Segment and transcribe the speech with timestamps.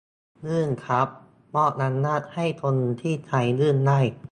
[0.45, 1.07] ยื่นครับ
[1.55, 4.01] มอบอำนาจให้คนที่ไทยยื่นให้